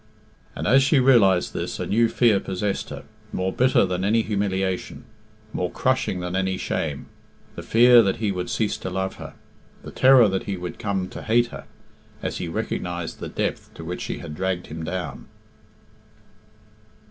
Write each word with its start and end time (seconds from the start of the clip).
And 0.55 0.65
as 0.65 0.81
she 0.81 0.97
realised 0.97 1.53
this 1.53 1.79
a 1.79 1.85
new 1.85 2.09
fear 2.09 2.39
possessed 2.39 2.89
her, 2.89 3.03
more 3.31 3.53
bitter 3.53 3.85
than 3.85 4.03
any 4.03 4.23
humiliation, 4.23 5.03
more 5.53 5.69
crushing 5.69 6.21
than 6.21 6.35
any 6.35 6.57
shame 6.57 7.05
the 7.55 7.61
fear 7.61 8.01
that 8.01 8.15
he 8.15 8.31
would 8.31 8.49
cease 8.49 8.77
to 8.77 8.89
love 8.89 9.17
her, 9.17 9.35
the 9.83 9.91
terror 9.91 10.27
that 10.27 10.45
he 10.45 10.57
would 10.57 10.79
come 10.79 11.07
to 11.09 11.21
hate 11.21 11.49
her, 11.53 11.65
as 12.23 12.39
he 12.39 12.47
recognised 12.47 13.19
the 13.19 13.29
depth 13.29 13.71
to 13.75 13.85
which 13.85 14.01
she 14.01 14.17
had 14.17 14.33
dragged 14.33 14.65
him 14.65 14.83
down. 14.83 15.27